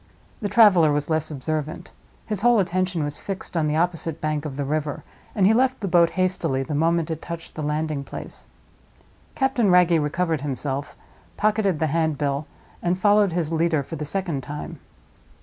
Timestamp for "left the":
5.53-5.87